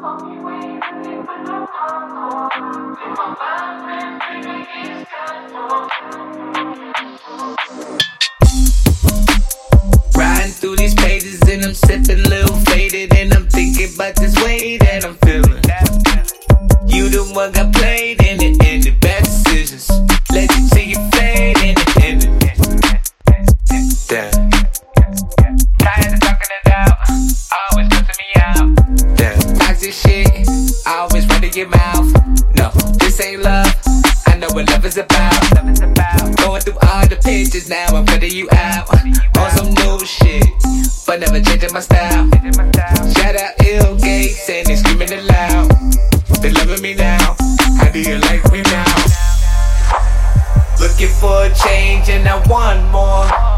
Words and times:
Riding 0.00 0.12
through 10.52 10.76
these 10.76 10.94
pages 10.94 11.42
and 11.48 11.64
I'm 11.64 11.74
sipping 11.74 12.22
little 12.22 12.54
faded 12.66 13.12
and 13.16 13.34
I'm 13.34 13.48
thinking 13.48 13.92
about 13.96 14.14
this 14.14 14.36
way 14.44 14.78
that 14.78 15.04
I'm 15.04 15.16
feeling. 15.26 15.64
You 16.86 17.08
the 17.08 17.28
one 17.34 17.50
got 17.50 17.74
played 17.74 18.22
is 34.88 34.96
about. 34.96 35.38
Going 36.38 36.62
through 36.62 36.78
all 36.88 37.06
the 37.06 37.18
pictures 37.22 37.68
now, 37.68 37.86
I'm 37.88 38.06
cutting 38.06 38.32
you 38.32 38.48
out. 38.52 38.88
On 39.36 39.50
some 39.50 39.74
new 39.74 39.98
shit, 40.00 40.44
but 41.06 41.20
never 41.20 41.40
changing 41.40 41.72
my 41.74 41.80
style. 41.80 42.28
Shout 43.12 43.36
out 43.36 43.52
Ill 43.66 43.96
Gates 43.98 44.48
and 44.48 44.66
they 44.66 44.76
screaming 44.76 45.12
it 45.12 45.24
loud. 45.24 45.68
They 46.40 46.50
loving 46.52 46.80
me 46.80 46.94
now. 46.94 47.36
How 47.76 47.90
do 47.92 48.00
you 48.00 48.18
like 48.18 48.50
me 48.50 48.62
now? 48.62 48.88
Looking 50.80 51.12
for 51.20 51.44
a 51.44 51.52
change 51.54 52.08
and 52.08 52.26
I 52.26 52.42
want 52.48 52.80
more. 52.90 53.57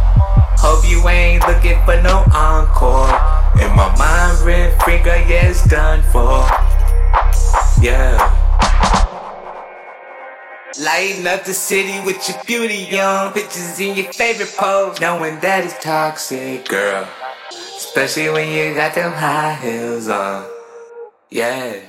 Lighting 11.01 11.27
up 11.29 11.45
the 11.45 11.55
city 11.55 11.98
with 12.05 12.29
your 12.29 12.37
beauty, 12.45 12.87
young 12.95 13.33
pictures 13.33 13.81
in 13.81 13.97
your 13.97 14.12
favorite 14.12 14.55
pose, 14.55 15.01
knowing 15.01 15.41
that 15.41 15.65
it's 15.65 15.83
toxic, 15.83 16.69
girl. 16.69 17.09
Especially 17.51 18.29
when 18.29 18.53
you 18.53 18.75
got 18.75 18.95
them 18.95 19.11
high 19.11 19.55
heels 19.55 20.09
on. 20.09 20.47
Yeah. 21.31 21.81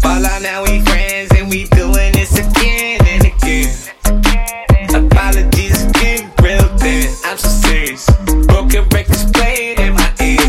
Fall 0.00 0.24
out 0.24 0.40
now, 0.40 0.62
we 0.64 0.80
friends, 0.80 1.30
and 1.36 1.50
we 1.50 1.64
doing 1.76 2.12
this 2.14 2.38
again 2.38 3.00
and 3.04 3.26
again. 3.26 5.04
Apologies 5.04 5.84
again, 5.84 6.32
real 6.40 6.66
thin. 6.78 7.14
I'm 7.26 7.36
so 7.36 7.48
serious. 7.68 8.06
Broken 8.46 8.88
records 8.94 9.30
playing 9.32 9.78
in 9.78 9.92
my 9.92 10.10
ear. 10.22 10.40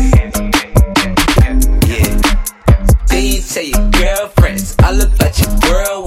Yeah. 1.84 2.16
Then 3.08 3.24
you 3.26 3.42
tell 3.42 3.62
your 3.62 3.90
girlfriends 3.90 4.74
all 4.82 4.98
about 4.98 5.38
your 5.38 5.50
whirlwind. 5.60 6.03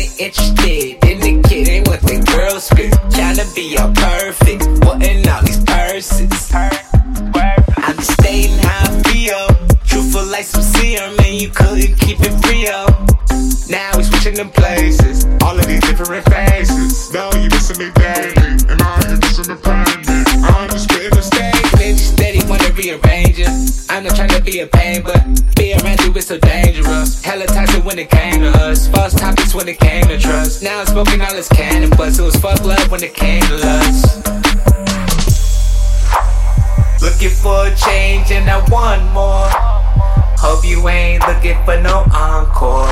They 0.00 0.08
interested 0.16 0.96
in 1.04 1.20
the 1.20 1.46
kid, 1.46 1.66
they 1.66 1.80
want 1.84 2.00
the 2.00 2.24
girl 2.32 2.58
script. 2.58 2.94
Tryna 3.12 3.44
be 3.54 3.76
all 3.76 3.92
perfect, 3.92 4.64
wanting 4.80 5.28
all 5.28 5.42
these 5.42 5.62
purses. 5.62 6.32
I'm 6.54 7.96
just 8.00 8.12
stating 8.16 8.56
how 8.64 8.88
I 8.88 9.02
feel. 9.12 9.44
Truthful 9.84 10.24
like 10.32 10.44
some 10.44 10.62
serum, 10.62 11.20
and 11.20 11.36
you 11.36 11.50
couldn't 11.50 12.00
keep 12.00 12.16
it 12.18 12.32
real. 12.48 12.88
Now 13.68 13.92
we 13.94 14.02
switching 14.04 14.40
them 14.40 14.48
places, 14.48 15.26
all 15.44 15.58
of 15.58 15.66
these 15.66 15.84
different 15.84 16.24
faces. 16.32 17.12
No, 17.12 17.28
you 17.36 17.50
missing 17.50 17.84
me 17.84 17.92
daily, 17.92 18.19
I'm 23.88 24.04
not 24.04 24.16
trying 24.16 24.30
to 24.30 24.42
be 24.42 24.60
a 24.60 24.66
pain, 24.66 25.02
but 25.02 25.22
be 25.56 25.74
around 25.74 26.00
you 26.04 26.12
is 26.14 26.26
so 26.26 26.38
dangerous. 26.38 27.22
Hella 27.22 27.46
toxic 27.46 27.84
when 27.84 27.98
it 27.98 28.10
came 28.10 28.40
to 28.40 28.50
us. 28.50 28.88
False 28.88 29.14
topics 29.14 29.54
when 29.54 29.68
it 29.68 29.78
came 29.78 30.04
to 30.08 30.18
trust. 30.18 30.62
Now 30.62 30.80
I'm 30.80 30.86
smoking 30.86 31.20
all 31.20 31.32
this 31.32 31.48
cannabis. 31.48 32.18
It 32.18 32.22
was 32.22 32.36
fuck 32.36 32.64
love 32.64 32.90
when 32.90 33.02
it 33.02 33.14
came 33.14 33.42
to 33.42 33.56
lust. 33.56 34.26
Looking 37.02 37.30
for 37.30 37.66
a 37.66 37.74
change 37.74 38.30
and 38.30 38.48
I 38.50 38.58
want 38.68 39.02
more. 39.12 39.48
Hope 40.36 40.64
you 40.64 40.88
ain't 40.88 41.26
looking 41.26 41.56
for 41.64 41.80
no 41.80 42.06
encore. 42.12 42.88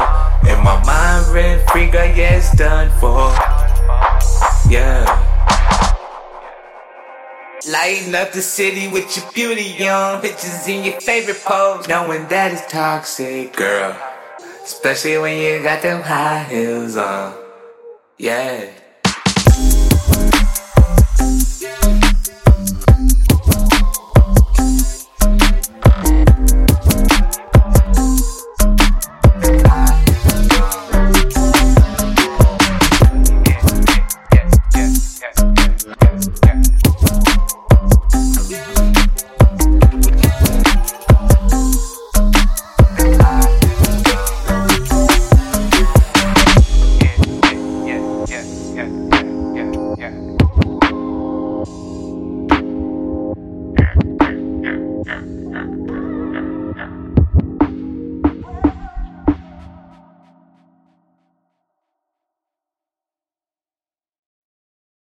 In 0.48 0.62
my 0.62 0.82
mind, 0.84 1.26
rent 1.32 1.68
free, 1.70 1.90
girl, 1.90 2.10
it's 2.14 2.54
done 2.56 2.90
Lighting 7.66 8.14
up 8.14 8.32
the 8.32 8.40
city 8.40 8.86
with 8.86 9.16
your 9.16 9.32
beauty, 9.32 9.74
young 9.82 10.20
pictures 10.20 10.68
in 10.68 10.84
your 10.84 11.00
favorite 11.00 11.42
pose, 11.44 11.88
knowing 11.88 12.28
that 12.28 12.52
it's 12.52 12.70
toxic, 12.70 13.56
girl. 13.56 13.96
Especially 14.62 15.18
when 15.18 15.42
you 15.42 15.62
got 15.62 15.82
them 15.82 16.00
high 16.02 16.44
heels 16.44 16.96
on. 16.96 17.34
Yeah. 18.16 18.70